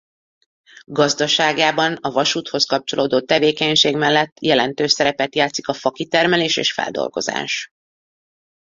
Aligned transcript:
Gazdaságában 0.85 1.93
a 1.93 2.11
vasúthoz 2.11 2.65
kapcsolódó 2.65 3.21
tevékenység 3.21 3.95
mellett 3.95 4.39
jelentős 4.41 4.91
szerepet 4.91 5.35
játszik 5.35 5.67
a 5.67 5.73
fakitermelés 5.73 6.57
és-feldolgozás. 6.57 7.69